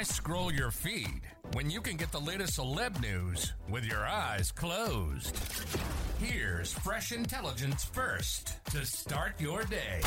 Why 0.00 0.04
scroll 0.04 0.50
your 0.50 0.70
feed 0.70 1.20
when 1.52 1.68
you 1.68 1.82
can 1.82 1.98
get 1.98 2.10
the 2.10 2.18
latest 2.18 2.58
celeb 2.58 3.02
news 3.02 3.52
with 3.68 3.84
your 3.84 4.06
eyes 4.06 4.50
closed? 4.50 5.38
Here's 6.18 6.72
fresh 6.72 7.12
intelligence 7.12 7.84
first 7.84 8.64
to 8.70 8.86
start 8.86 9.38
your 9.38 9.62
day. 9.64 10.00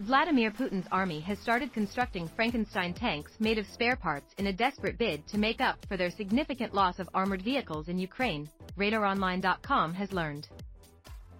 Vladimir 0.00 0.50
Putin's 0.50 0.88
army 0.90 1.20
has 1.20 1.38
started 1.38 1.72
constructing 1.72 2.26
Frankenstein 2.26 2.94
tanks 2.94 3.30
made 3.38 3.58
of 3.58 3.66
spare 3.68 3.94
parts 3.94 4.34
in 4.38 4.48
a 4.48 4.52
desperate 4.52 4.98
bid 4.98 5.24
to 5.28 5.38
make 5.38 5.60
up 5.60 5.78
for 5.86 5.96
their 5.96 6.10
significant 6.10 6.74
loss 6.74 6.98
of 6.98 7.08
armored 7.14 7.42
vehicles 7.42 7.86
in 7.86 7.96
Ukraine, 7.96 8.50
RadarOnline.com 8.76 9.94
has 9.94 10.12
learned. 10.12 10.48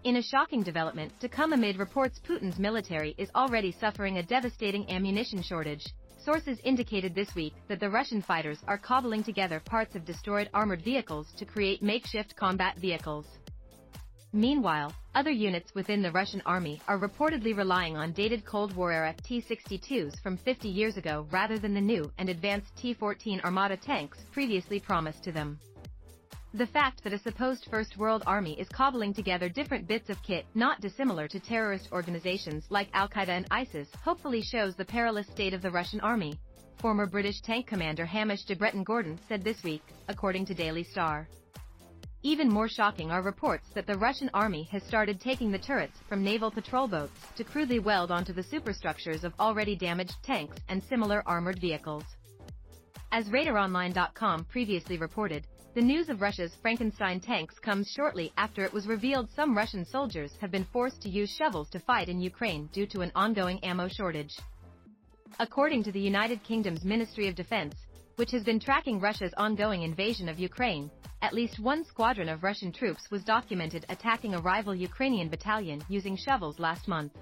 In 0.04 0.16
a 0.16 0.22
shocking 0.22 0.62
development 0.62 1.18
to 1.18 1.28
come 1.28 1.52
amid 1.52 1.80
reports 1.80 2.20
Putin's 2.20 2.60
military 2.60 3.16
is 3.18 3.28
already 3.34 3.72
suffering 3.72 4.18
a 4.18 4.22
devastating 4.22 4.88
ammunition 4.88 5.42
shortage, 5.42 5.84
sources 6.24 6.58
indicated 6.64 7.14
this 7.14 7.34
week 7.34 7.54
that 7.68 7.80
the 7.80 7.90
Russian 7.90 8.22
fighters 8.22 8.58
are 8.66 8.78
cobbling 8.78 9.22
together 9.22 9.60
parts 9.60 9.94
of 9.94 10.04
destroyed 10.04 10.50
armored 10.52 10.82
vehicles 10.82 11.28
to 11.36 11.44
create 11.44 11.82
makeshift 11.82 12.36
combat 12.36 12.76
vehicles. 12.78 13.26
Meanwhile, 14.32 14.92
other 15.16 15.32
units 15.32 15.74
within 15.74 16.02
the 16.02 16.12
Russian 16.12 16.40
army 16.46 16.80
are 16.86 16.98
reportedly 16.98 17.56
relying 17.56 17.96
on 17.96 18.12
dated 18.12 18.44
Cold 18.44 18.76
War-era 18.76 19.14
T-62s 19.24 20.20
from 20.22 20.36
50 20.36 20.68
years 20.68 20.96
ago 20.96 21.26
rather 21.32 21.58
than 21.58 21.74
the 21.74 21.80
new 21.80 22.10
and 22.18 22.28
advanced 22.28 22.76
T-14 22.76 23.42
Armata 23.42 23.76
tanks 23.76 24.18
previously 24.30 24.78
promised 24.78 25.24
to 25.24 25.32
them. 25.32 25.58
The 26.52 26.66
fact 26.66 27.04
that 27.04 27.12
a 27.12 27.18
supposed 27.18 27.66
First 27.70 27.96
World 27.96 28.24
Army 28.26 28.58
is 28.58 28.68
cobbling 28.68 29.14
together 29.14 29.48
different 29.48 29.86
bits 29.86 30.10
of 30.10 30.20
kit 30.24 30.46
not 30.56 30.80
dissimilar 30.80 31.28
to 31.28 31.38
terrorist 31.38 31.88
organizations 31.92 32.66
like 32.70 32.88
Al-Qaeda 32.92 33.28
and 33.28 33.46
ISIS 33.52 33.88
hopefully 34.02 34.42
shows 34.42 34.74
the 34.74 34.84
perilous 34.84 35.28
state 35.28 35.54
of 35.54 35.62
the 35.62 35.70
Russian 35.70 36.00
army, 36.00 36.34
former 36.78 37.06
British 37.06 37.40
tank 37.40 37.68
commander 37.68 38.04
Hamish 38.04 38.42
de 38.46 38.56
Bretton 38.56 38.82
Gordon 38.82 39.16
said 39.28 39.44
this 39.44 39.62
week, 39.62 39.82
according 40.08 40.44
to 40.46 40.54
Daily 40.54 40.82
Star. 40.82 41.28
Even 42.24 42.48
more 42.48 42.68
shocking 42.68 43.12
are 43.12 43.22
reports 43.22 43.68
that 43.74 43.86
the 43.86 43.96
Russian 43.96 44.28
army 44.34 44.64
has 44.72 44.82
started 44.82 45.20
taking 45.20 45.52
the 45.52 45.58
turrets 45.58 46.00
from 46.08 46.24
naval 46.24 46.50
patrol 46.50 46.88
boats 46.88 47.12
to 47.36 47.44
crudely 47.44 47.78
weld 47.78 48.10
onto 48.10 48.32
the 48.32 48.42
superstructures 48.42 49.22
of 49.22 49.34
already 49.38 49.76
damaged 49.76 50.16
tanks 50.24 50.56
and 50.68 50.82
similar 50.82 51.22
armored 51.26 51.60
vehicles. 51.60 52.04
As 53.12 53.28
RadarOnline.com 53.28 54.46
previously 54.46 54.98
reported, 54.98 55.46
the 55.72 55.80
news 55.80 56.08
of 56.08 56.20
Russia's 56.20 56.52
Frankenstein 56.60 57.20
tanks 57.20 57.58
comes 57.60 57.88
shortly 57.88 58.32
after 58.36 58.64
it 58.64 58.72
was 58.72 58.88
revealed 58.88 59.30
some 59.30 59.56
Russian 59.56 59.84
soldiers 59.84 60.32
have 60.40 60.50
been 60.50 60.66
forced 60.72 61.00
to 61.02 61.08
use 61.08 61.30
shovels 61.30 61.70
to 61.70 61.78
fight 61.78 62.08
in 62.08 62.20
Ukraine 62.20 62.68
due 62.72 62.86
to 62.86 63.02
an 63.02 63.12
ongoing 63.14 63.62
ammo 63.62 63.86
shortage. 63.86 64.36
According 65.38 65.84
to 65.84 65.92
the 65.92 66.00
United 66.00 66.42
Kingdom's 66.42 66.84
Ministry 66.84 67.28
of 67.28 67.36
Defense, 67.36 67.76
which 68.16 68.32
has 68.32 68.42
been 68.42 68.58
tracking 68.58 68.98
Russia's 68.98 69.32
ongoing 69.36 69.82
invasion 69.82 70.28
of 70.28 70.40
Ukraine, 70.40 70.90
at 71.22 71.34
least 71.34 71.60
one 71.60 71.84
squadron 71.84 72.28
of 72.28 72.42
Russian 72.42 72.72
troops 72.72 73.08
was 73.12 73.22
documented 73.22 73.86
attacking 73.90 74.34
a 74.34 74.40
rival 74.40 74.74
Ukrainian 74.74 75.28
battalion 75.28 75.80
using 75.88 76.16
shovels 76.16 76.58
last 76.58 76.88
month. 76.88 77.12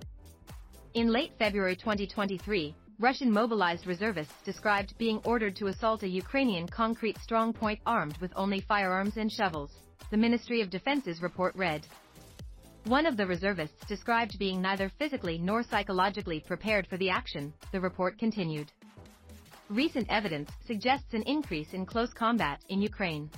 In 0.94 1.08
late 1.12 1.32
February 1.38 1.76
2023, 1.76 2.74
Russian 3.00 3.30
mobilized 3.30 3.86
reservists 3.86 4.42
described 4.42 4.98
being 4.98 5.20
ordered 5.24 5.54
to 5.54 5.68
assault 5.68 6.02
a 6.02 6.08
Ukrainian 6.08 6.66
concrete 6.66 7.16
strongpoint 7.18 7.78
armed 7.86 8.16
with 8.16 8.32
only 8.34 8.60
firearms 8.60 9.16
and 9.16 9.30
shovels, 9.30 9.70
the 10.10 10.16
Ministry 10.16 10.60
of 10.62 10.68
Defense's 10.68 11.22
report 11.22 11.54
read. 11.54 11.86
One 12.86 13.06
of 13.06 13.16
the 13.16 13.24
reservists 13.24 13.86
described 13.86 14.36
being 14.40 14.60
neither 14.60 14.88
physically 14.88 15.38
nor 15.38 15.62
psychologically 15.62 16.40
prepared 16.40 16.88
for 16.88 16.96
the 16.96 17.08
action, 17.08 17.54
the 17.70 17.80
report 17.80 18.18
continued. 18.18 18.72
Recent 19.68 20.08
evidence 20.10 20.50
suggests 20.66 21.14
an 21.14 21.22
increase 21.22 21.74
in 21.74 21.86
close 21.86 22.12
combat 22.12 22.64
in 22.68 22.82
Ukraine. 22.82 23.30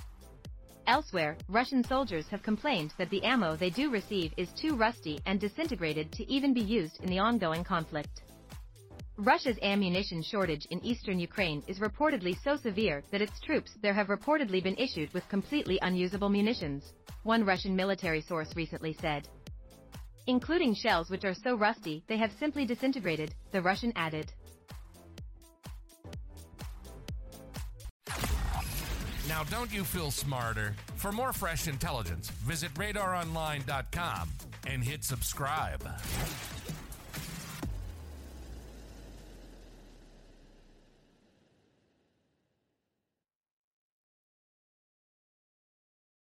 Elsewhere, 0.87 1.37
Russian 1.47 1.83
soldiers 1.83 2.27
have 2.29 2.41
complained 2.41 2.95
that 2.97 3.11
the 3.11 3.23
ammo 3.23 3.55
they 3.55 3.69
do 3.69 3.91
receive 3.91 4.33
is 4.37 4.51
too 4.53 4.75
rusty 4.75 5.19
and 5.27 5.39
disintegrated 5.39 6.11
to 6.13 6.27
even 6.27 6.51
be 6.51 6.61
used 6.61 6.99
in 7.03 7.11
the 7.11 7.19
ongoing 7.19 7.63
conflict. 7.63 8.23
Russia's 9.17 9.57
ammunition 9.61 10.23
shortage 10.23 10.65
in 10.71 10.83
eastern 10.83 11.19
Ukraine 11.19 11.61
is 11.67 11.79
reportedly 11.79 12.35
so 12.43 12.55
severe 12.55 13.03
that 13.11 13.21
its 13.21 13.39
troops 13.41 13.71
there 13.81 13.93
have 13.93 14.07
reportedly 14.07 14.63
been 14.63 14.75
issued 14.77 15.13
with 15.13 15.27
completely 15.29 15.77
unusable 15.81 16.29
munitions, 16.29 16.93
one 17.23 17.45
Russian 17.45 17.75
military 17.75 18.21
source 18.21 18.55
recently 18.55 18.93
said. 18.93 19.27
Including 20.27 20.73
shells 20.73 21.09
which 21.09 21.25
are 21.25 21.33
so 21.33 21.55
rusty 21.55 22.03
they 22.07 22.17
have 22.17 22.31
simply 22.39 22.65
disintegrated, 22.65 23.35
the 23.51 23.61
Russian 23.61 23.91
added. 23.95 24.31
Now, 29.27 29.43
don't 29.45 29.71
you 29.71 29.83
feel 29.83 30.11
smarter? 30.11 30.75
For 30.95 31.11
more 31.11 31.31
fresh 31.31 31.67
intelligence, 31.67 32.29
visit 32.29 32.73
radaronline.com 32.73 34.29
and 34.67 34.83
hit 34.83 35.03
subscribe. 35.03 35.83